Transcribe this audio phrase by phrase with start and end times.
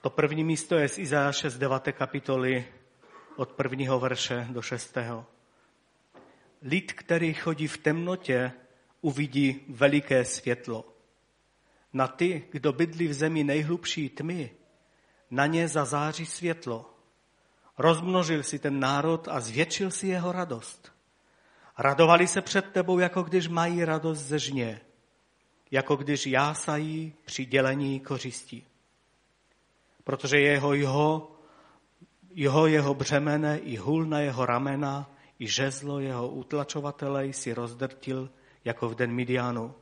[0.00, 1.92] To první místo je z Izáše z 9.
[1.92, 2.66] kapitoly
[3.36, 5.26] od prvního verše do šestého.
[6.62, 8.52] Lid, který chodí v temnotě,
[9.00, 10.84] uvidí veliké světlo.
[11.92, 14.50] Na ty, kdo bydlí v zemi nejhlubší tmy,
[15.30, 16.94] na ně zazáří světlo.
[17.78, 20.92] Rozmnožil si ten národ a zvětšil si jeho radost.
[21.78, 24.80] Radovali se před tebou, jako když mají radost ze žně,
[25.70, 28.69] jako když jásají při dělení kořistí.
[30.10, 31.30] Protože jeho, jeho,
[32.30, 38.30] jeho, jeho břemene i hůl na jeho ramena i žezlo jeho utlačovatele si rozdrtil
[38.64, 39.74] jako v den Midianu.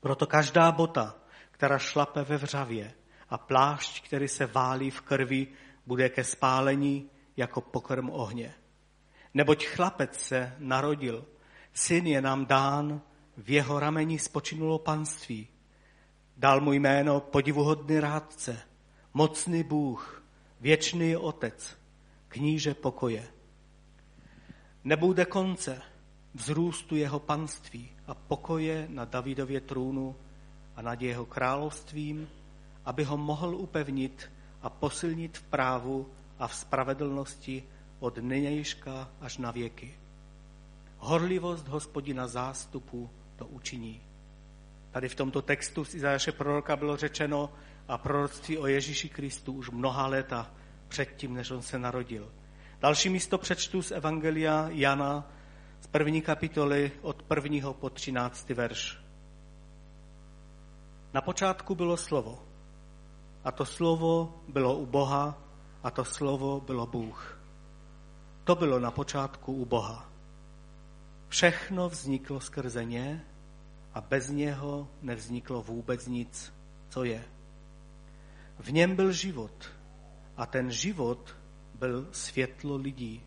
[0.00, 1.16] Proto každá bota,
[1.50, 2.94] která šlape ve vřavě
[3.28, 5.46] a plášť, který se válí v krvi,
[5.86, 8.54] bude ke spálení jako pokrm ohně.
[9.34, 11.24] Neboť chlapec se narodil,
[11.72, 13.00] syn je nám dán,
[13.36, 15.48] v jeho rameni spočinulo panství.
[16.36, 18.71] Dal mu jméno podivuhodný rádce,
[19.14, 20.22] mocný Bůh,
[20.60, 21.76] věčný otec,
[22.28, 23.28] kníže pokoje.
[24.84, 25.82] Nebude konce
[26.34, 30.16] vzrůstu jeho panství a pokoje na Davidově trůnu
[30.76, 32.28] a nad jeho královstvím,
[32.84, 34.30] aby ho mohl upevnit
[34.62, 37.64] a posilnit v právu a v spravedlnosti
[38.00, 39.94] od nynějška až na věky.
[40.98, 44.00] Horlivost hospodina zástupu to učiní.
[44.90, 47.52] Tady v tomto textu z Izajaše proroka bylo řečeno
[47.88, 50.50] a proroctví o Ježíši Kristu už mnoha léta
[50.88, 52.32] předtím, než on se narodil.
[52.80, 55.30] Další místo přečtu z Evangelia Jana
[55.80, 58.98] z první kapitoly od prvního po třináctý verš.
[61.14, 62.42] Na počátku bylo slovo
[63.44, 65.38] a to slovo bylo u Boha
[65.82, 67.38] a to slovo bylo Bůh.
[68.44, 70.08] To bylo na počátku u Boha.
[71.28, 73.26] Všechno vzniklo skrze ně
[73.94, 76.52] a bez něho nevzniklo vůbec nic,
[76.88, 77.24] co je.
[78.62, 79.70] V něm byl život
[80.36, 81.36] a ten život
[81.74, 83.22] byl světlo lidí.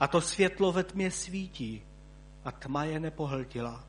[0.00, 1.82] A to světlo ve tmě svítí
[2.44, 3.84] a tma je nepohltila.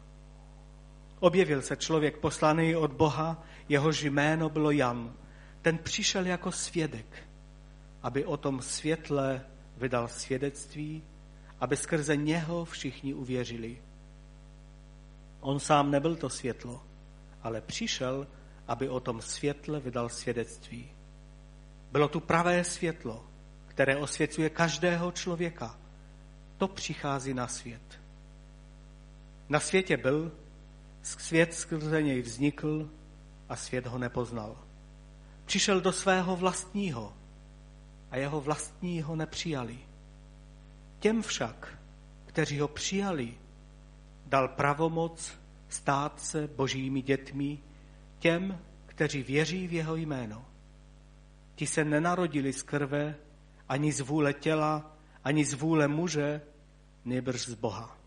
[1.19, 5.13] Objevil se člověk poslaný od Boha, jehož jméno bylo Jan.
[5.61, 7.27] Ten přišel jako svědek,
[8.03, 9.41] aby o tom světle
[9.77, 11.03] vydal svědectví,
[11.59, 13.81] aby skrze něho všichni uvěřili.
[15.39, 16.83] On sám nebyl to světlo,
[17.43, 18.27] ale přišel,
[18.67, 20.91] aby o tom světle vydal svědectví.
[21.91, 23.25] Bylo tu pravé světlo,
[23.67, 25.79] které osvěcuje každého člověka.
[26.57, 28.01] To přichází na svět.
[29.49, 30.31] Na světě byl,
[31.01, 32.89] svět skrze něj vznikl
[33.49, 34.57] a svět ho nepoznal.
[35.45, 37.13] Přišel do svého vlastního
[38.11, 39.77] a jeho vlastního nepřijali.
[40.99, 41.77] Těm však,
[42.25, 43.33] kteří ho přijali,
[44.25, 45.33] dal pravomoc
[45.69, 47.59] stát se božími dětmi
[48.19, 50.45] těm, kteří věří v jeho jméno.
[51.55, 53.15] Ti se nenarodili z krve,
[53.69, 56.41] ani z vůle těla, ani z vůle muže,
[57.05, 57.97] nebrž z Boha.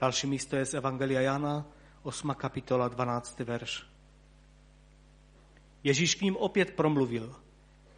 [0.00, 1.66] Další místo je z Evangelia Jana,
[2.02, 2.34] 8.
[2.36, 3.38] kapitola, 12.
[3.40, 3.86] verš.
[5.84, 7.36] Ježíš k ním opět promluvil.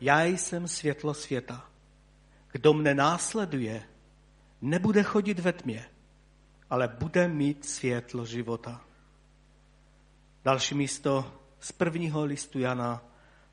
[0.01, 1.71] Já jsem světlo světa.
[2.53, 3.83] Kdo mne následuje,
[4.61, 5.87] nebude chodit ve tmě,
[6.71, 8.85] ale bude mít světlo života.
[10.45, 13.05] Další místo z prvního listu Jana,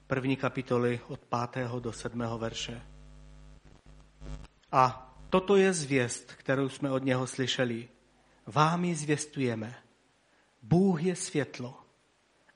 [0.08, 1.20] první kapitoly od
[1.54, 1.70] 5.
[1.80, 2.20] do 7.
[2.38, 2.82] verše.
[4.72, 7.90] A toto je zvěst, kterou jsme od něho slyšeli.
[8.46, 9.76] Vám ji zvěstujeme.
[10.62, 11.78] Bůh je světlo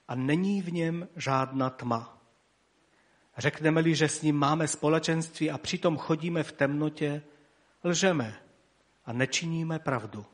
[0.07, 2.17] a není v něm žádná tma.
[3.37, 7.23] Řekneme-li, že s ním máme společenství a přitom chodíme v temnotě,
[7.83, 8.39] lžeme
[9.05, 10.25] a nečiníme pravdu.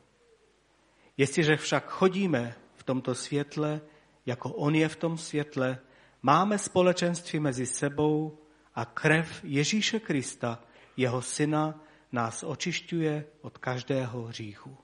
[1.17, 2.55] Jestliže však chodíme
[2.89, 3.81] tomto světle,
[4.25, 5.79] jako on je v tom světle,
[6.21, 8.37] máme společenství mezi sebou
[8.75, 10.63] a krev Ježíše Krista,
[10.97, 14.77] jeho syna, nás očišťuje od každého hříchu.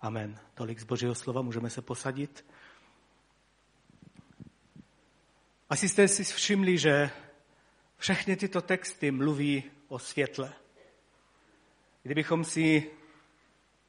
[0.00, 0.38] Amen.
[0.54, 2.46] Tolik z Božího slova, můžeme se posadit.
[5.70, 7.10] Asi jste si všimli, že
[7.96, 10.52] všechny tyto texty mluví o světle.
[12.02, 12.90] Kdybychom si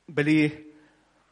[0.08, 0.52] byli,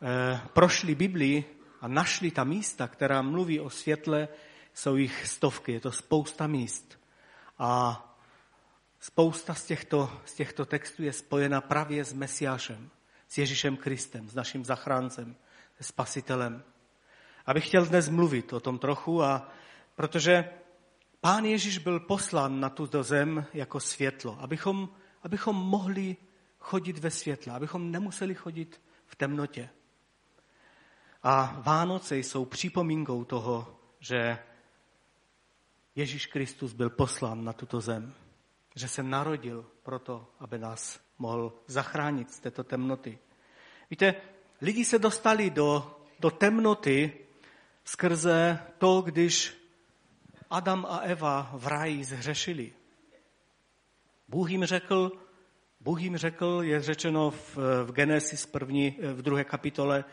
[0.01, 1.52] eh, prošli Biblii
[1.83, 4.27] a našli ta místa, která mluví o světle,
[4.73, 6.99] jsou jich stovky, je to spousta míst.
[7.59, 8.01] A
[8.99, 12.89] spousta z těchto, z těchto textů je spojena právě s Mesiášem,
[13.27, 15.35] s Ježíšem Kristem, s naším zachráncem,
[15.79, 16.63] s spasitelem.
[17.45, 19.49] Abych chtěl dnes mluvit o tom trochu, a
[19.95, 20.49] protože
[21.21, 24.89] Pán Ježíš byl poslán na tuto zem jako světlo, abychom,
[25.23, 26.17] abychom mohli
[26.59, 29.69] chodit ve světle, abychom nemuseli chodit v temnotě.
[31.23, 34.39] A Vánoce jsou připomínkou toho, že
[35.95, 38.13] Ježíš Kristus byl poslán na tuto zem,
[38.75, 43.19] že se narodil proto, aby nás mohl zachránit z této temnoty.
[43.89, 44.15] Víte,
[44.61, 47.13] lidi se dostali do, do temnoty
[47.83, 49.57] skrze to, když
[50.49, 52.73] Adam a Eva v ráji zhřešili.
[54.27, 55.11] Bůh jim řekl,
[55.79, 60.05] Bůh jim řekl, je řečeno v, v Genesis první, v druhé kapitole,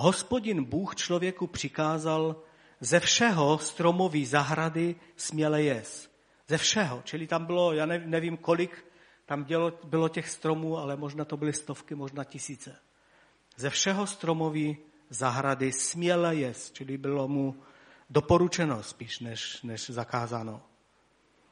[0.00, 2.36] hospodin Bůh člověku přikázal
[2.80, 6.10] ze všeho stromový zahrady směle jes.
[6.48, 8.84] Ze všeho, čili tam bylo, já nevím kolik,
[9.26, 12.76] tam bylo, bylo těch stromů, ale možná to byly stovky, možná tisíce.
[13.56, 14.76] Ze všeho stromový
[15.10, 17.62] zahrady směle jes, čili bylo mu
[18.10, 20.62] doporučeno spíš než, než zakázáno.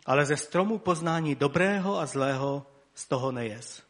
[0.06, 3.82] Ale ze stromu poznání dobrého a zlého z toho nejes.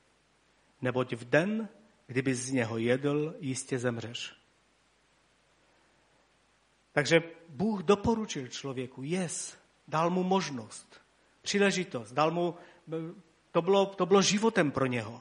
[0.83, 1.69] Neboť v den,
[2.07, 4.36] kdyby z něho jedl, jistě zemřeš.
[6.97, 9.57] Takže Bůh doporučil člověku, jes,
[9.89, 11.01] dal mu možnost,
[11.43, 12.55] příležitost, dal mu,
[13.51, 15.21] to bylo, to bylo životem pro něho,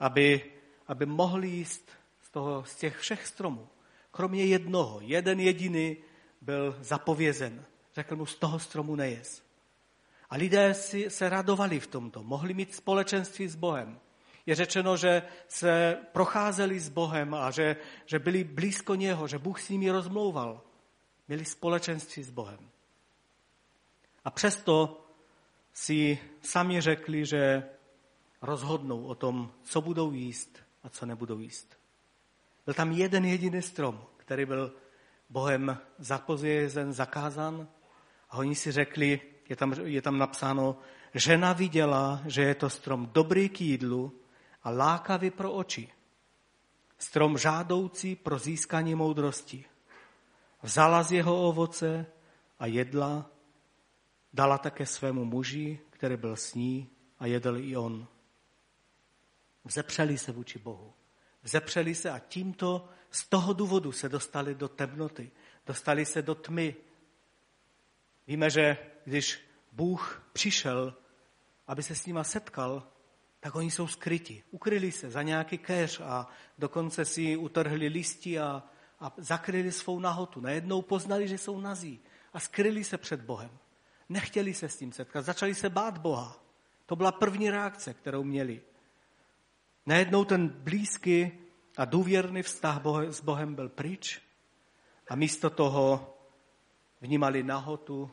[0.00, 0.52] aby,
[0.86, 1.90] aby mohl jíst
[2.22, 3.68] z, toho, z těch všech stromů.
[4.10, 5.96] Kromě jednoho, jeden jediný
[6.40, 7.64] byl zapovězen.
[7.94, 9.42] Řekl mu, z toho stromu nejes.
[10.30, 14.00] A lidé si, se radovali v tomto, mohli mít společenství s Bohem.
[14.46, 17.76] Je řečeno, že se procházeli s Bohem a že,
[18.06, 20.73] že byli blízko něho, že Bůh s nimi rozmlouval.
[21.28, 22.70] Měli společenství s Bohem.
[24.24, 25.06] A přesto
[25.72, 27.68] si sami řekli, že
[28.42, 31.78] rozhodnou o tom, co budou jíst a co nebudou jíst.
[32.64, 34.72] Byl tam jeden jediný strom, který byl
[35.30, 37.68] Bohem zapovězen, zakázán.
[38.30, 40.78] A oni si řekli, je tam, je tam napsáno,
[41.14, 44.20] žena viděla, že je to strom dobrý k jídlu
[44.62, 45.88] a lákavý pro oči.
[46.98, 49.64] Strom žádoucí pro získání moudrosti.
[50.64, 52.06] Vzala z jeho ovoce
[52.58, 53.30] a jedla,
[54.32, 58.06] dala také svému muži, který byl s ní a jedl i on.
[59.64, 60.92] Vzepřeli se vůči Bohu.
[61.42, 65.30] Vzepřeli se a tímto z toho důvodu se dostali do temnoty,
[65.66, 66.76] dostali se do tmy.
[68.26, 69.40] Víme, že když
[69.72, 70.94] Bůh přišel,
[71.66, 72.88] aby se s nima setkal,
[73.40, 74.42] tak oni jsou skryti.
[74.50, 76.28] Ukryli se za nějaký keř a
[76.58, 78.62] dokonce si utrhli listi a,
[79.00, 80.40] a zakryli svou nahotu.
[80.40, 82.00] Najednou poznali, že jsou nazí
[82.32, 83.50] a skryli se před Bohem.
[84.08, 86.36] Nechtěli se s tím setkat, začali se bát Boha.
[86.86, 88.62] To byla první reakce, kterou měli.
[89.86, 91.32] Najednou ten blízký
[91.76, 94.20] a důvěrný vztah s Bohem byl pryč
[95.08, 96.14] a místo toho
[97.00, 98.10] vnímali nahotu,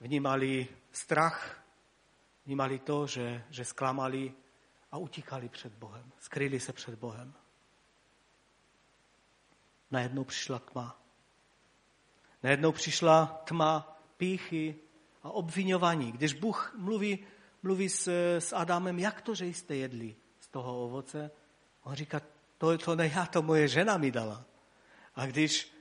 [0.00, 1.64] vnímali strach,
[2.46, 4.34] vnímali to, že, že zklamali
[4.92, 7.34] a utíkali před Bohem, skryli se před Bohem.
[9.92, 11.00] Najednou přišla tma.
[12.42, 14.76] Najednou přišla tma píchy
[15.22, 16.12] a obvinování.
[16.12, 17.18] Když Bůh mluví,
[17.62, 18.08] mluví s,
[18.38, 21.30] s Adamem, jak to, že jste jedli z toho ovoce,
[21.82, 22.20] on říká,
[22.58, 24.44] to, to ne já, to moje žena mi dala.
[25.14, 25.72] A když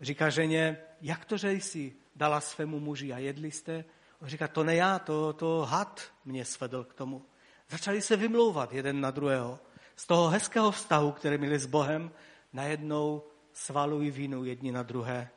[0.00, 3.84] říká ženě, jak to, že jsi dala svému muži a jedli jste,
[4.20, 7.24] on říká, to ne já, to, to had mě svedl k tomu.
[7.68, 9.58] Začali se vymlouvat jeden na druhého.
[9.96, 12.10] Z toho hezkého vztahu, který měli s Bohem,
[12.52, 15.30] najednou svalují vínu jedni na druhé.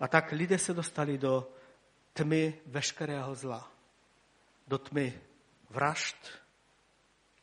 [0.00, 1.52] A tak lidé se dostali do
[2.12, 3.72] tmy veškerého zla.
[4.68, 5.20] Do tmy
[5.70, 6.16] vražd,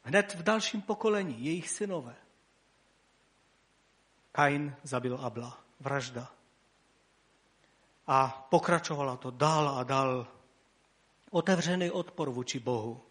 [0.05, 2.15] Hned v dalším pokolení, jejich synové.
[4.31, 6.31] Kain zabil Abla, vražda.
[8.07, 10.27] A pokračovalo to dál a dál.
[11.31, 13.01] Otevřený odpor vůči Bohu,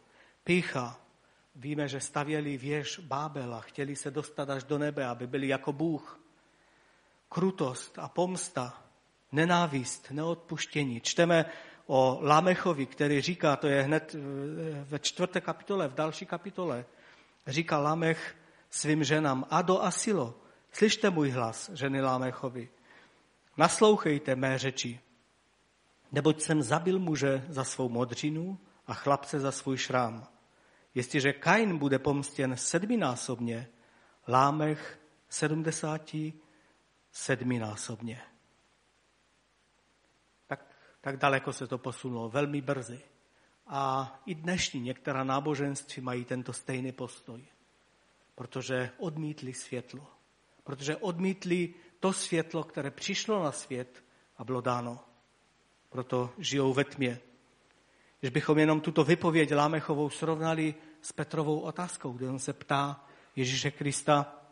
[0.44, 1.00] pícha.
[1.56, 6.20] Víme, že stavěli věž Bábela, chtěli se dostat až do nebe, aby byli jako Bůh.
[7.34, 8.82] Krutost a pomsta,
[9.32, 11.00] nenávist, neodpuštění.
[11.00, 11.44] Čteme
[11.86, 14.16] o Lamechovi, který říká, to je hned
[14.84, 16.84] ve čtvrté kapitole, v další kapitole,
[17.46, 18.36] říká Lamech
[18.70, 20.34] svým ženám, a Silo,
[20.72, 22.68] slyšte můj hlas, ženy Lamechovi,
[23.56, 25.00] naslouchejte mé řeči,
[26.12, 30.26] neboť jsem zabil muže za svou modřinu a chlapce za svůj šrám.
[30.94, 33.68] Jestliže Kain bude pomstěn sedminásobně,
[34.28, 34.98] Lámech
[35.28, 36.32] sedmdesáti
[37.16, 38.22] sedminásobně
[41.04, 43.00] tak daleko se to posunulo, velmi brzy.
[43.66, 47.44] A i dnešní některá náboženství mají tento stejný postoj,
[48.34, 50.06] protože odmítli světlo.
[50.64, 54.04] Protože odmítli to světlo, které přišlo na svět
[54.36, 55.00] a bylo dáno.
[55.88, 57.20] Proto žijou ve tmě.
[58.20, 63.04] Když bychom jenom tuto vypověď Lámechovou srovnali s Petrovou otázkou, kde on se ptá
[63.36, 64.43] Ježíše Krista,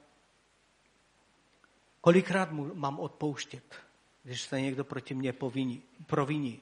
[2.02, 3.64] kolikrát mu mám odpouštět?
[4.22, 6.60] když se někdo proti mně poviní, proviní.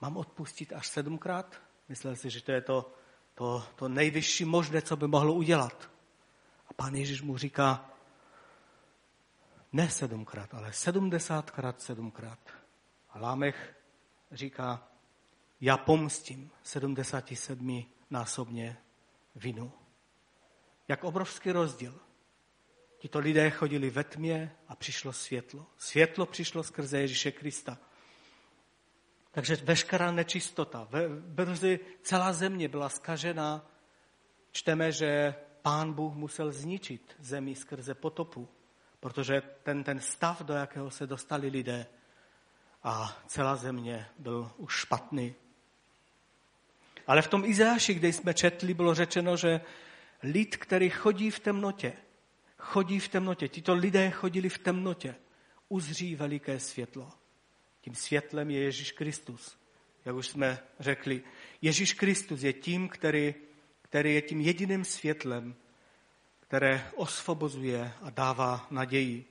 [0.00, 1.62] mám odpustit až sedmkrát?
[1.88, 2.92] Myslel si, že to je to,
[3.34, 5.90] to, to nejvyšší možné, co by mohlo udělat.
[6.68, 7.90] A pán Ježíš mu říká,
[9.72, 12.38] ne sedmkrát, ale sedmdesátkrát sedmkrát.
[13.10, 13.76] A Lámech
[14.32, 14.88] říká,
[15.60, 18.78] já pomstím 77 násobně
[19.34, 19.72] vinu.
[20.88, 22.00] Jak obrovský rozdíl.
[23.02, 25.66] Tito lidé chodili ve tmě a přišlo světlo.
[25.76, 27.78] Světlo přišlo skrze Ježíše Krista.
[29.30, 30.88] Takže veškerá nečistota,
[31.20, 33.66] brzy celá země byla skažená.
[34.52, 38.48] Čteme, že pán Bůh musel zničit zemi skrze potopu,
[39.00, 41.86] protože ten, ten stav, do jakého se dostali lidé
[42.82, 45.34] a celá země byl už špatný.
[47.06, 49.60] Ale v tom Izáši, kde jsme četli, bylo řečeno, že
[50.22, 51.92] lid, který chodí v temnotě,
[52.62, 55.14] chodí v temnotě, tito lidé chodili v temnotě,
[55.68, 57.12] uzří veliké světlo.
[57.80, 59.58] Tím světlem je Ježíš Kristus.
[60.04, 61.22] Jak už jsme řekli,
[61.62, 63.34] Ježíš Kristus je tím, který,
[63.82, 65.54] který je tím jediným světlem,
[66.40, 69.24] které osvobozuje a dává naději.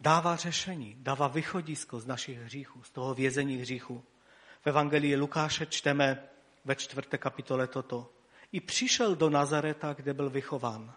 [0.00, 4.04] Dává řešení, dává vychodisko z našich hříchů, z toho vězení hříchu.
[4.60, 6.28] V Evangelii Lukáše čteme
[6.64, 8.21] ve čtvrté kapitole toto.
[8.52, 10.94] I přišel do Nazareta, kde byl vychován.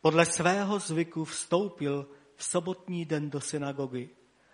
[0.00, 4.08] Podle svého zvyku vstoupil v sobotní den do synagogy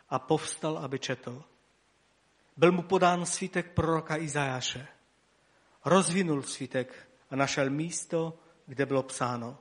[0.08, 1.44] a povstal, aby četl.
[2.56, 4.86] Byl mu podán svítek proroka Izajáše.
[5.84, 9.58] Rozvinul svítek a našel místo, kde bylo psáno.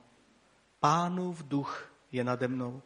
[0.80, 2.82] Pánův duch je nade mnou,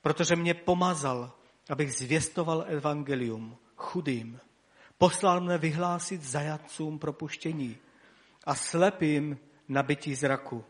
[0.00, 1.32] protože mě pomazal,
[1.70, 4.40] abych zvěstoval evangelium chudým.
[4.98, 7.78] Poslal mne vyhlásit zajatcům propuštění
[8.44, 10.64] a slepým nabití zraku.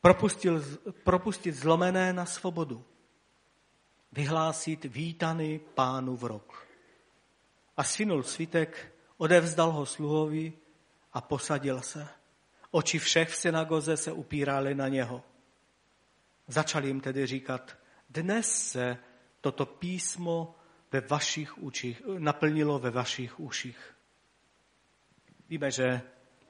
[0.00, 0.64] Propustil,
[1.04, 2.84] propustit zlomené na svobodu.
[4.12, 6.66] Vyhlásit vítaný pánu v rok.
[7.76, 10.52] A svinul svitek, odevzdal ho sluhovi
[11.12, 12.08] a posadil se.
[12.70, 15.22] Oči všech v synagoze se upírali na něho.
[16.48, 17.76] Začali jim tedy říkat,
[18.10, 18.98] dnes se
[19.40, 20.54] toto písmo
[20.92, 23.96] ve vašich učích, naplnilo ve vašich uších.
[25.48, 26.00] Víme, že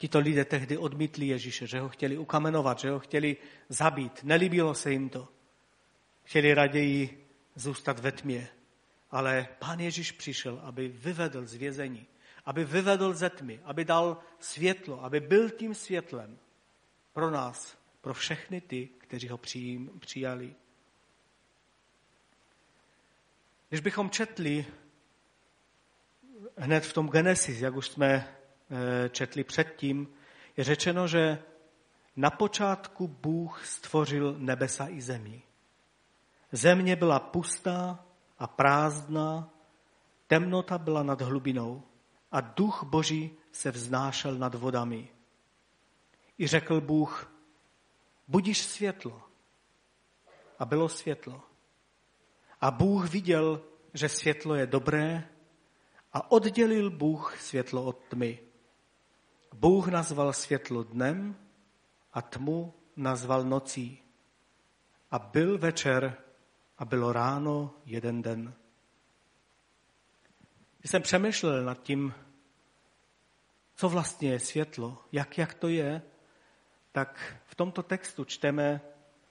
[0.01, 3.37] tito lidé tehdy odmítli Ježíše, že ho chtěli ukamenovat, že ho chtěli
[3.69, 4.25] zabít.
[4.25, 5.29] Nelíbilo se jim to.
[6.25, 8.49] Chtěli raději zůstat ve tmě.
[9.11, 12.07] Ale pán Ježíš přišel, aby vyvedl z vězení,
[12.45, 16.39] aby vyvedl ze tmy, aby dal světlo, aby byl tím světlem
[17.13, 19.39] pro nás, pro všechny ty, kteří ho
[19.99, 20.55] přijali.
[23.69, 24.67] Když bychom četli
[26.57, 28.40] hned v tom Genesis, jak už jsme
[29.11, 30.09] četli předtím,
[30.57, 31.43] je řečeno, že
[32.17, 35.43] na počátku Bůh stvořil nebesa i zemi.
[36.53, 38.05] Země byla pustá
[38.39, 39.51] a prázdná,
[40.27, 41.83] temnota byla nad hlubinou
[42.33, 45.09] a duch Boží se vznášel nad vodami.
[46.39, 47.33] I řekl Bůh,
[48.29, 49.23] budíš světlo.
[50.59, 51.43] A bylo světlo.
[52.61, 53.63] A Bůh viděl,
[53.95, 55.29] že světlo je dobré
[56.13, 58.50] a oddělil Bůh světlo od tmy.
[59.55, 61.37] Bůh nazval světlo dnem
[62.13, 64.03] a tmu nazval nocí.
[65.11, 66.17] A byl večer
[66.79, 68.55] a bylo ráno jeden den.
[70.79, 72.15] Když jsem přemýšlel nad tím,
[73.75, 76.03] co vlastně je světlo, jak, jak to je,
[76.93, 78.81] tak v tomto textu čteme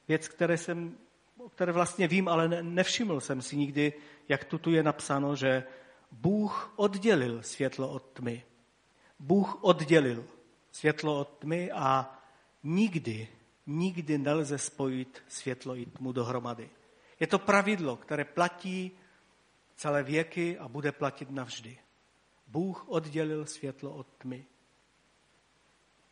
[0.07, 0.97] věc, které jsem
[1.39, 3.93] o které vlastně vím, ale nevšiml jsem si nikdy,
[4.29, 5.63] jak tu, tu je napsáno, že
[6.11, 8.43] Bůh oddělil světlo od tmy.
[9.19, 10.25] Bůh oddělil
[10.71, 12.19] světlo od tmy a
[12.63, 13.27] nikdy,
[13.67, 16.69] nikdy nelze spojit světlo i tmu dohromady.
[17.19, 18.91] Je to pravidlo, které platí
[19.75, 21.77] celé věky a bude platit navždy.
[22.47, 24.45] Bůh oddělil světlo od tmy.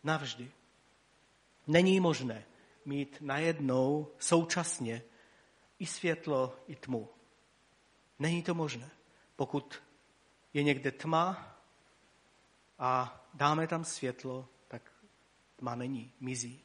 [0.04, 0.52] Navždy.
[1.68, 2.46] Není možné
[2.86, 5.04] mít najednou současně
[5.80, 7.10] i světlo, i tmu.
[8.20, 8.90] Není to možné.
[9.36, 9.84] Pokud
[10.54, 11.57] je někde tma
[12.79, 14.91] a dáme tam světlo, tak
[15.55, 16.63] tma není, mizí.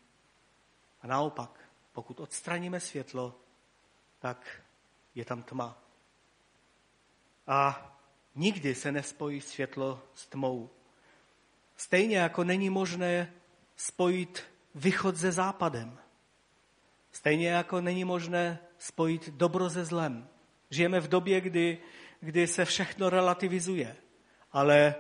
[1.00, 1.61] A naopak,
[1.92, 3.40] pokud odstraníme světlo,
[4.19, 4.62] tak
[5.14, 5.83] je tam tma.
[7.47, 7.88] A
[8.35, 10.71] nikdy se nespojí světlo s tmou.
[11.76, 13.33] Stejně jako není možné
[13.76, 15.99] spojit východ se západem.
[17.12, 20.28] Stejně jako není možné spojit dobro se zlem.
[20.71, 21.78] Žijeme v době, kdy,
[22.21, 23.97] kdy se všechno relativizuje.
[24.52, 24.95] Ale,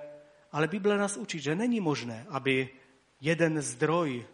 [0.52, 2.68] ale Bible nás učí, že není možné, aby
[3.20, 4.26] jeden zdroj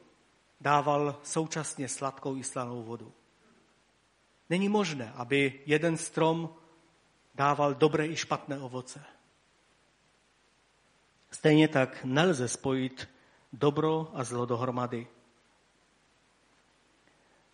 [0.60, 3.12] dával současně sladkou i slanou vodu.
[4.50, 6.54] Není možné, aby jeden strom
[7.34, 9.04] dával dobré i špatné ovoce.
[11.30, 13.08] Stejně tak nelze spojit
[13.52, 15.06] dobro a zlo dohromady.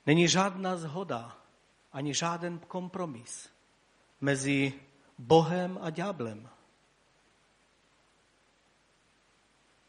[0.06, 1.36] Není žádná zhoda
[1.92, 3.48] ani žádný kompromis
[4.20, 4.72] mezi
[5.18, 6.53] Bohem a ďáblem.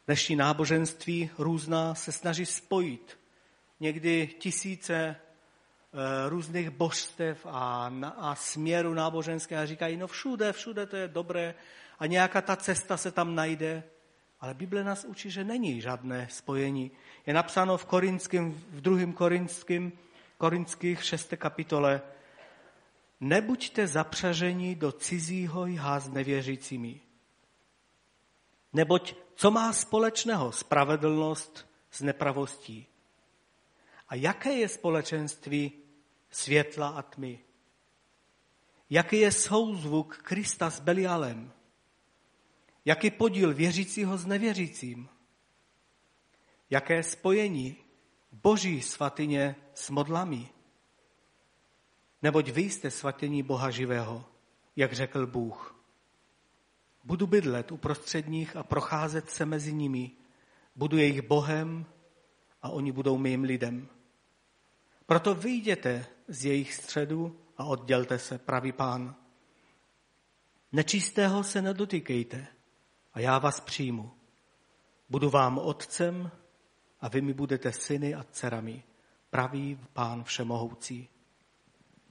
[0.06, 3.18] Dnešní náboženství různá se snaží spojit
[3.80, 5.16] někdy tisíce eh,
[6.28, 11.54] různých božstev a, a směru náboženské a říkají, no všude, všude to je dobré
[11.98, 13.82] a nějaká ta cesta se tam najde.
[14.40, 16.90] Ale Bible nás učí, že není žádné spojení.
[17.26, 19.92] Je napsáno v korinském, v druhém korinském,
[20.38, 22.02] korinských šesté kapitole,
[23.20, 27.05] nebuďte zapřaženi do cizího jhá s nevěřícími.
[28.76, 32.86] Neboť co má společného spravedlnost s nepravostí?
[34.08, 35.72] A jaké je společenství
[36.30, 37.40] světla a tmy?
[38.90, 41.52] Jaký je souzvuk Krista s Belialem?
[42.84, 45.08] Jaký podíl věřícího s nevěřícím?
[46.70, 47.76] Jaké spojení
[48.32, 50.48] boží svatyně s modlami?
[52.22, 54.24] Neboť vy jste svatyní Boha živého,
[54.76, 55.75] jak řekl Bůh.
[57.06, 60.10] Budu bydlet uprostřed nich a procházet se mezi nimi.
[60.76, 61.86] Budu jejich Bohem
[62.62, 63.88] a oni budou mým lidem.
[65.06, 69.14] Proto vyjděte z jejich středu a oddělte se, pravý pán.
[70.72, 72.46] Nečistého se nedotýkejte
[73.14, 74.12] a já vás přijmu.
[75.08, 76.30] Budu vám otcem
[77.00, 78.82] a vy mi budete syny a dcerami,
[79.30, 81.08] pravý pán všemohoucí.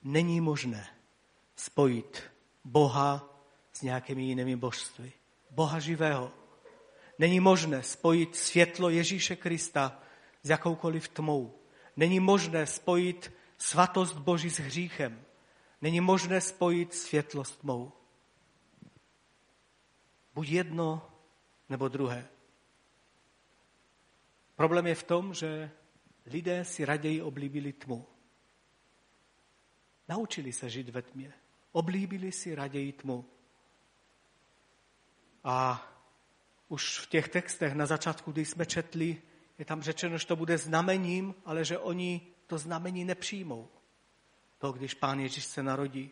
[0.04, 0.88] Není možné
[1.56, 2.24] spojit
[2.64, 3.35] Boha
[3.76, 5.14] s nějakými jinými božstvy.
[5.50, 6.32] Boha živého.
[7.20, 10.00] Není možné spojit světlo Ježíše Krista
[10.44, 11.60] s jakoukoliv tmou.
[11.96, 15.26] Není možné spojit svatost Boží s hříchem.
[15.82, 17.92] Není možné spojit světlo s tmou.
[20.34, 21.12] Buď jedno
[21.70, 22.28] nebo druhé.
[24.56, 25.72] Problém je v tom, že
[26.26, 28.06] lidé si raději oblíbili tmu.
[30.08, 31.34] Naučili se žít ve tmě.
[31.72, 33.26] Oblíbili si raději tmu.
[35.46, 35.88] A
[36.68, 39.22] už v těch textech na začátku, kdy jsme četli,
[39.58, 43.70] je tam řečeno, že to bude znamením, ale že oni to znamení nepřijmou.
[44.58, 46.12] To, když pán Ježíš se narodí.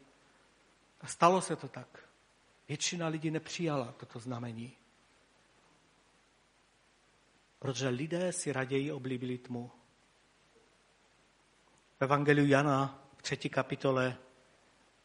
[1.02, 2.10] A stalo se to tak.
[2.68, 4.78] Většina lidí nepřijala toto znamení.
[7.60, 9.72] Protože lidé si raději oblíbili tmu.
[12.00, 14.18] V Evangeliu Jana v třetí kapitole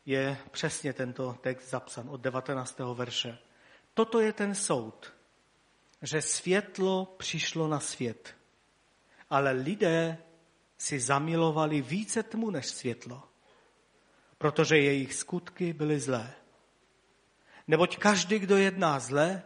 [0.07, 2.79] je přesně tento text zapsan od 19.
[2.95, 3.39] verše.
[3.99, 5.13] Toto je ten soud,
[6.03, 8.35] že světlo přišlo na svět,
[9.31, 10.19] ale lidé
[10.79, 13.23] si zamilovali více tmu než světlo,
[14.39, 16.35] protože jejich skutky byly zlé.
[17.67, 19.43] Neboť každý, kdo jedná zlé,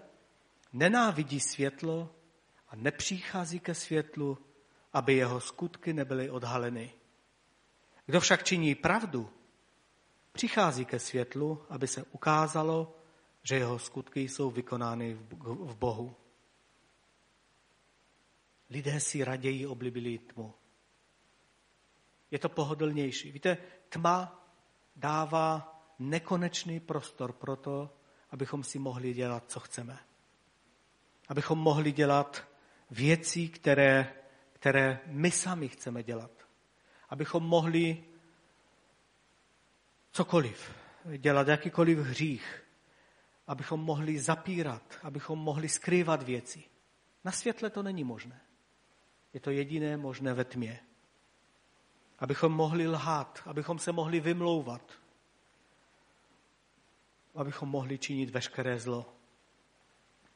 [0.72, 2.14] nenávidí světlo
[2.68, 4.38] a nepřichází ke světlu,
[4.92, 6.92] aby jeho skutky nebyly odhaleny.
[8.06, 9.30] Kdo však činí pravdu,
[10.32, 13.01] přichází ke světlu, aby se ukázalo,
[13.42, 16.16] že jeho skutky jsou vykonány v Bohu.
[18.70, 20.54] Lidé si raději oblíbili tmu.
[22.30, 23.32] Je to pohodlnější.
[23.32, 24.46] Víte, tma
[24.96, 27.90] dává nekonečný prostor pro to,
[28.30, 29.98] abychom si mohli dělat, co chceme.
[31.28, 32.48] Abychom mohli dělat
[32.90, 34.14] věci, které,
[34.52, 36.30] které my sami chceme dělat.
[37.08, 38.04] Abychom mohli
[40.12, 40.74] cokoliv,
[41.18, 42.61] dělat jakýkoliv hřích,
[43.46, 46.64] abychom mohli zapírat, abychom mohli skrývat věci.
[47.24, 48.40] Na světle to není možné.
[49.34, 50.80] Je to jediné možné ve tmě.
[52.18, 54.92] Abychom mohli lhát, abychom se mohli vymlouvat,
[57.34, 59.12] abychom mohli činit veškeré zlo.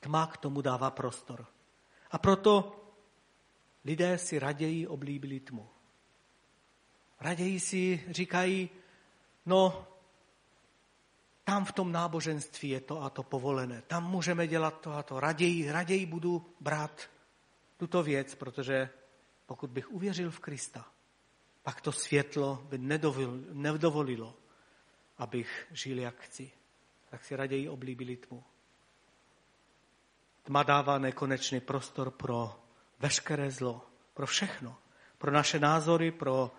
[0.00, 1.46] Tma k tomu dává prostor.
[2.10, 2.84] A proto
[3.84, 5.68] lidé si raději oblíbili tmu.
[7.20, 8.70] Raději si říkají,
[9.46, 9.86] no,
[11.46, 15.20] tam v tom náboženství je to a to povolené, tam můžeme dělat to a to.
[15.20, 17.10] Raději, raději budu brát
[17.76, 18.90] tuto věc, protože
[19.46, 20.86] pokud bych uvěřil v Krista,
[21.62, 22.78] pak to světlo by
[23.52, 24.34] nedovolilo,
[25.18, 26.50] abych žil jak chci.
[27.10, 28.44] Tak si raději oblíbili tmu.
[30.42, 32.58] Tma dává nekonečný prostor pro
[32.98, 34.78] veškeré zlo, pro všechno.
[35.18, 36.50] Pro naše názory, pro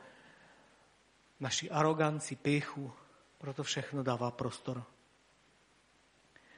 [1.40, 2.94] naši aroganci, píchu,
[3.38, 4.84] proto všechno dává prostor.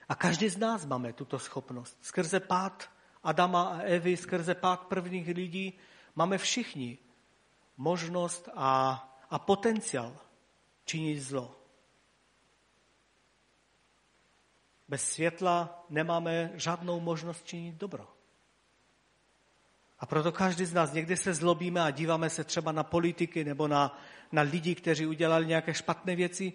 [0.10, 1.98] A každý z nás máme tuto schopnost.
[2.02, 2.90] Skrze pád
[3.24, 5.74] Adama a Evy, skrze pád prvních lidí,
[6.16, 6.98] máme všichni
[7.78, 8.92] možnost a,
[9.30, 10.18] a potenciál
[10.86, 11.56] činit zlo.
[14.88, 18.08] Bez světla nemáme žádnou možnost činit dobro.
[20.00, 23.68] A proto každý z nás někdy se zlobíme a díváme se třeba na politiky nebo
[23.68, 24.00] na,
[24.32, 26.54] na lidi, kteří udělali nějaké špatné věci.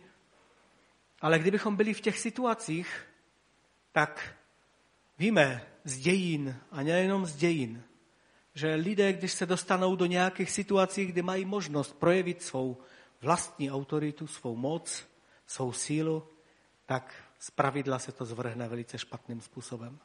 [1.24, 3.06] Ale kdybychom byli v těch situacích,
[3.92, 4.34] tak
[5.18, 7.82] víme z dějin, a nejenom z dějin,
[8.54, 12.76] že lidé, když se dostanou do nějakých situací, kdy mají možnost projevit svou
[13.20, 15.06] vlastní autoritu, svou moc,
[15.46, 16.28] svou sílu,
[16.86, 19.98] tak z pravidla se to zvrhne velice špatným způsobem.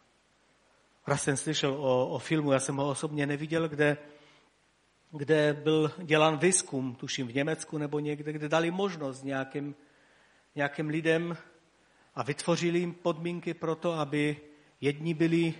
[1.08, 3.98] Raz jsem slyšel o, o filmu, já jsem ho osobně neviděl, kde,
[5.12, 9.76] kde byl dělán výzkum, tuším v Německu nebo někde, kde dali možnost nějakým,
[10.60, 11.38] nějakým lidem
[12.16, 14.38] a vytvořili jim podmínky pro to, aby
[14.82, 15.54] jedni byli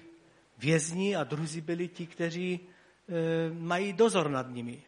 [0.58, 2.60] vězni a druzí byli ti, kteří e,
[3.54, 4.84] mají dozor nad nimi.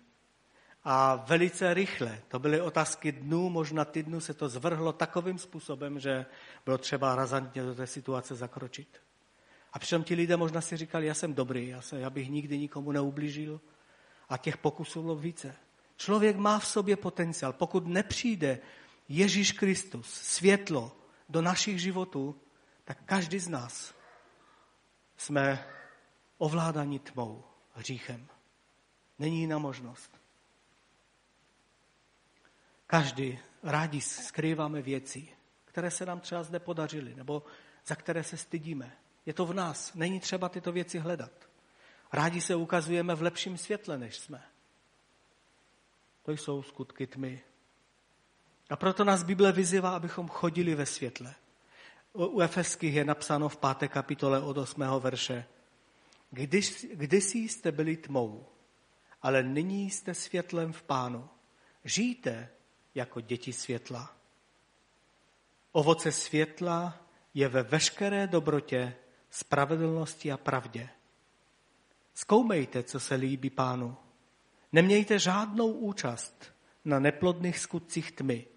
[0.84, 6.26] A velice rychle, to byly otázky dnů, možná týdnu, se to zvrhlo takovým způsobem, že
[6.65, 9.00] bylo třeba razantně do té situace zakročit.
[9.74, 12.58] A přitom ti lidé možná si říkali, já jsem dobrý, já, se, já bych nikdy
[12.58, 13.62] nikomu neublížil.
[14.30, 15.56] A těch pokusů bylo více.
[15.95, 17.54] Člověk má v sobě potenciál.
[17.54, 18.60] Pokud nepřijde
[19.13, 20.97] Ježíš Kristus, světlo
[21.30, 22.41] do našich životů,
[22.84, 23.95] tak každý z nás
[25.17, 25.67] jsme
[26.38, 27.43] ovládáni tmou,
[27.74, 28.28] hříchem.
[29.19, 30.21] Není jiná možnost.
[32.88, 35.28] Každý rádi skrýváme věci,
[35.65, 37.43] které se nám třeba zde podařily, nebo
[37.86, 38.97] za které se stydíme.
[39.26, 39.93] Je to v nás.
[39.93, 41.50] Není třeba tyto věci hledat.
[42.13, 44.43] Rádi se ukazujeme v lepším světle, než jsme.
[46.24, 47.50] To jsou skutky tmy.
[48.71, 51.36] A proto nás Bible vyzývá, abychom chodili ve světle.
[52.13, 54.81] U Efeských je napsáno v páté kapitole od 8.
[54.99, 55.45] verše.
[56.29, 58.45] Když, kdysi jste byli tmou,
[59.21, 61.29] ale nyní jste světlem v pánu.
[61.84, 62.49] Žijte
[62.95, 64.15] jako děti světla.
[65.71, 68.95] Ovoce světla je ve veškeré dobrotě,
[69.29, 70.89] spravedlnosti a pravdě.
[72.13, 73.97] Zkoumejte, co se líbí pánu.
[74.71, 76.53] Nemějte žádnou účast
[76.86, 78.50] na neplodných skutcích tmy.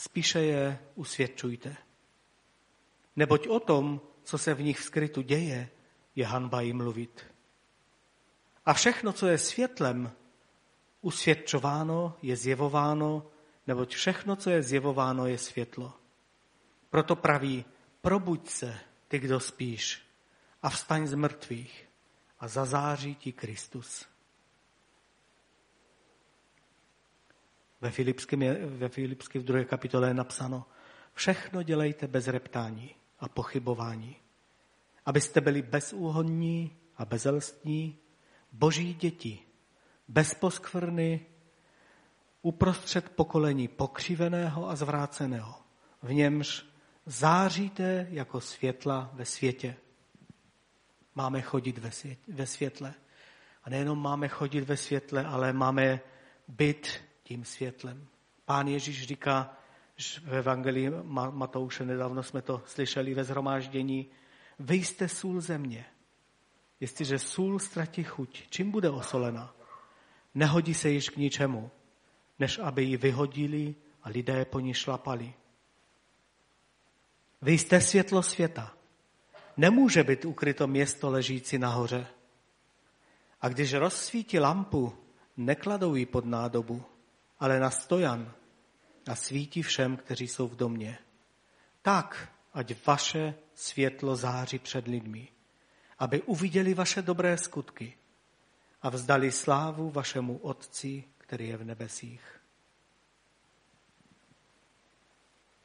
[0.00, 1.76] Spíše je usvědčujte.
[3.16, 5.70] Neboť o tom, co se v nich skrytu děje,
[6.14, 7.26] je hanba jim mluvit.
[8.66, 10.12] A všechno, co je světlem,
[11.00, 13.26] usvědčováno, je zjevováno,
[13.66, 15.92] neboť všechno, co je zjevováno, je světlo.
[16.90, 17.64] Proto praví,
[18.00, 20.02] probuď se, ty, kdo spíš,
[20.62, 21.88] a vstaň z mrtvých
[22.40, 24.06] a zazáří ti Kristus.
[27.80, 28.40] Ve Filipském,
[28.78, 30.66] ve Filipském v druhé kapitole je napsáno,
[31.14, 34.16] všechno dělejte bez reptání a pochybování,
[35.06, 37.98] abyste byli bezúhonní a bezelstní,
[38.52, 39.38] boží děti,
[40.08, 41.26] bez poskvrny,
[42.42, 45.54] uprostřed pokolení pokřiveného a zvráceného,
[46.02, 46.66] v němž
[47.06, 49.76] záříte jako světla ve světě.
[51.14, 51.78] Máme chodit
[52.28, 52.94] ve světle.
[53.64, 56.00] A nejenom máme chodit ve světle, ale máme
[56.48, 56.88] být
[57.28, 58.06] tím světlem.
[58.44, 59.56] Pán Ježíš říká
[60.24, 60.90] v Evangelii
[61.30, 64.06] Matouše, nedávno jsme to slyšeli ve zhromáždění,
[64.58, 65.84] vy jste sůl země.
[66.80, 69.54] Jestliže sůl ztratí chuť, čím bude osolena?
[70.34, 71.70] Nehodí se již k ničemu,
[72.38, 75.34] než aby ji vyhodili a lidé po ní šlapali.
[77.42, 78.74] Vy jste světlo světa.
[79.56, 82.06] Nemůže být ukryto město ležící nahoře.
[83.40, 84.92] A když rozsvítí lampu,
[85.36, 86.84] nekladou ji pod nádobu,
[87.38, 88.32] ale na stojan
[89.10, 90.98] a svítí všem, kteří jsou v domě.
[91.82, 95.28] Tak, ať vaše světlo září před lidmi,
[95.98, 97.96] aby uviděli vaše dobré skutky
[98.82, 102.40] a vzdali slávu vašemu Otci, který je v nebesích.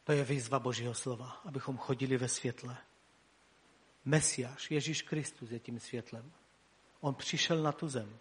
[0.04, 2.78] To je výzva Božího slova, abychom chodili ve světle.
[4.06, 6.32] Mesiáš, Ježíš Kristus je tím světlem.
[7.00, 8.18] On přišel na tu zem,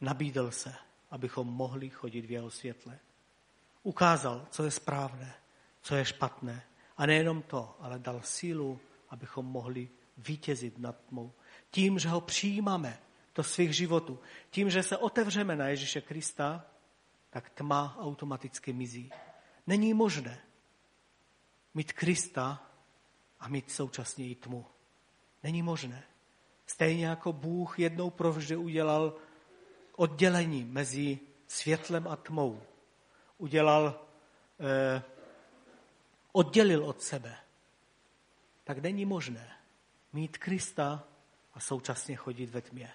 [0.00, 0.74] nabídl se,
[1.10, 2.98] abychom mohli chodit v jeho světle.
[3.82, 5.34] Ukázal, co je správné,
[5.82, 6.62] co je špatné.
[6.96, 11.32] A nejenom to, ale dal sílu, abychom mohli vítězit nad tmou.
[11.70, 12.98] Tím, že ho přijímáme
[13.34, 14.18] do svých životů,
[14.50, 16.64] tím, že se otevřeme na Ježíše Krista,
[17.30, 19.10] tak tma automaticky mizí.
[19.66, 20.40] Není možné,
[21.74, 22.62] mít Krista
[23.40, 24.66] a mít současně i tmu.
[25.42, 26.02] Není možné.
[26.66, 29.16] Stejně jako Bůh jednou provždy udělal
[29.98, 32.62] oddělení mezi světlem a tmou.
[33.38, 34.06] Udělal,
[34.60, 35.02] eh,
[36.32, 37.36] oddělil od sebe.
[38.64, 39.56] Tak není možné
[40.12, 41.04] mít Krista
[41.54, 42.90] a současně chodit ve tmě.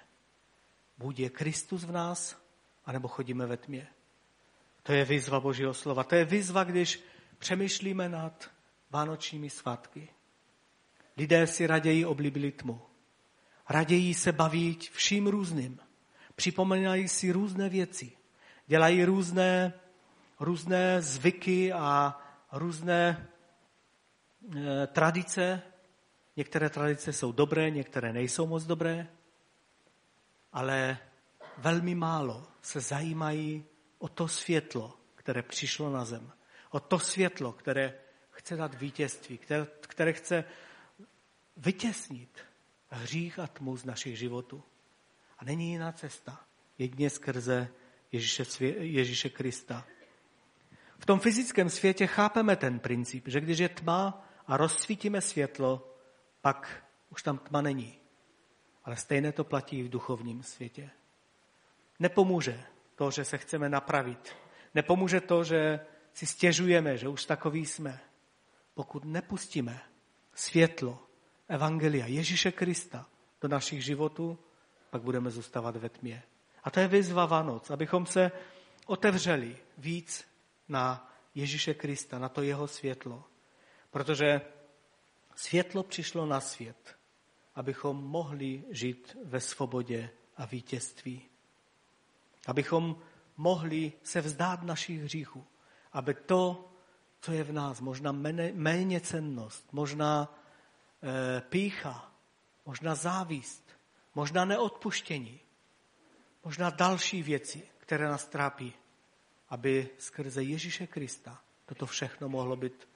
[0.97, 2.37] Buď je Kristus v nás,
[2.85, 3.87] anebo chodíme ve tmě.
[4.83, 6.03] To je výzva Božího slova.
[6.03, 7.03] To je výzva, když
[7.37, 8.49] přemýšlíme nad
[8.89, 10.09] vánočními svátky.
[11.17, 12.81] lidé si raději oblíbili tmu.
[13.69, 15.79] Raději se baví vším různým.
[16.35, 18.11] Připomínají si různé věci.
[18.67, 19.73] Dělají různé,
[20.39, 22.17] různé zvyky a
[22.51, 23.27] různé
[24.55, 25.61] e, tradice.
[26.35, 29.07] Některé tradice jsou dobré, některé nejsou moc dobré,
[30.53, 30.97] ale
[31.57, 33.65] velmi málo se zajímají
[33.99, 36.31] o to světlo, které přišlo na zem.
[36.69, 37.93] O to světlo, které
[38.29, 40.43] chce dát vítězství, které, které chce
[41.57, 42.39] vytěsnit
[42.89, 44.63] hřích a tmu z našich životů.
[45.43, 46.39] Není jiná cesta,
[46.77, 47.67] jedině skrze
[48.11, 49.85] Ježíše, Ježíše Krista.
[50.99, 55.95] V tom fyzickém světě chápeme ten princip, že když je tma a rozsvítíme světlo,
[56.41, 57.99] pak už tam tma není.
[58.83, 60.89] Ale stejné to platí v duchovním světě.
[61.99, 62.63] Nepomůže
[62.95, 64.35] to, že se chceme napravit.
[64.75, 65.79] Nepomůže to, že
[66.13, 67.99] si stěžujeme, že už takový jsme.
[68.73, 69.81] Pokud nepustíme
[70.33, 71.07] světlo
[71.47, 73.05] Evangelia Ježíše Krista
[73.41, 74.39] do našich životů,
[74.93, 76.23] pak budeme zůstávat ve tmě.
[76.63, 78.31] A to je vyzva Vánoc, abychom se
[78.85, 80.25] otevřeli víc
[80.69, 83.23] na Ježíše Krista, na to jeho světlo.
[83.89, 84.41] Protože
[85.35, 86.95] světlo přišlo na svět,
[87.55, 91.21] abychom mohli žít ve svobodě a vítězství.
[92.47, 92.95] Abychom
[93.37, 95.45] mohli se vzdát našich hříchů.
[95.93, 96.71] Aby to,
[97.21, 98.11] co je v nás, možná
[98.53, 100.39] méně cennost, možná
[101.03, 102.11] e, pícha,
[102.65, 103.63] možná závist,
[104.15, 105.39] možná neodpuštění,
[106.43, 108.73] možná další věci, které nás trápí,
[109.49, 112.87] aby skrze Ježíše Krista toto všechno mohlo být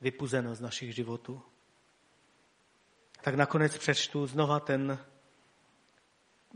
[0.00, 1.42] vypuzeno z našich životů.
[3.22, 4.98] Tak nakonec přečtu znova ten,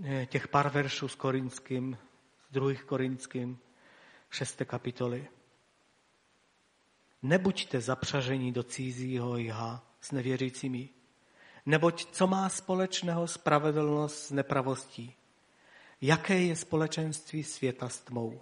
[0.04, 1.98] eh, těch pár veršů s Korinským,
[2.48, 3.58] z druhých Korinským,
[4.30, 5.28] šesté kapitoly.
[7.22, 10.88] Nebuďte zapřažení do cizího jha s nevěřícími,
[11.66, 15.14] neboť co má společného spravedlnost s nepravostí?
[16.00, 18.40] Jaké je společenství světa s tmou?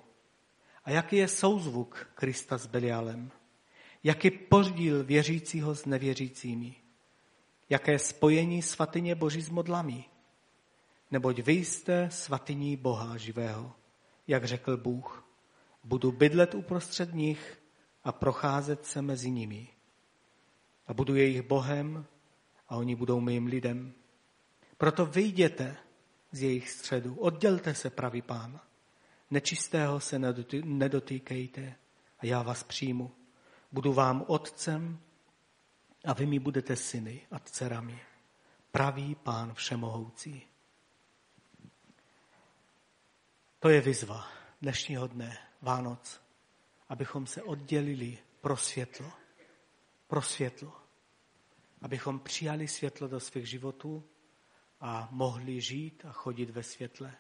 [0.85, 3.31] A jaký je souzvuk Krista s Beliálem?
[4.05, 6.75] Jaký podíl věřícího s nevěřícími?
[7.71, 10.05] Jaké spojení svatyně Boží s modlami?
[11.11, 13.73] Neboť vy jste svatyní Boha živého,
[14.29, 15.27] jak řekl Bůh.
[15.85, 17.63] Budu bydlet uprostřed nich
[18.05, 19.69] a procházet se mezi nimi.
[20.87, 22.07] A budu jejich Bohem
[22.71, 23.95] a oni budou mým lidem.
[24.77, 25.77] Proto vyjděte
[26.33, 28.61] z jejich středu, oddělte se, pravý pán.
[29.31, 30.19] Nečistého se
[30.65, 31.75] nedotýkejte
[32.19, 33.11] a já vás přijmu.
[33.73, 34.99] Budu vám otcem
[36.05, 38.01] a vy mi budete syny a dcerami.
[38.71, 40.47] Pravý pán všemohoucí.
[43.59, 44.29] To je vyzva
[44.63, 46.21] dnešního dne, Vánoc,
[46.89, 49.13] abychom se oddělili pro světlo.
[50.07, 50.80] Pro světlo.
[51.83, 54.05] Abychom přijali světlo do svých životů
[54.81, 57.17] a mohli žít a chodit ve světle.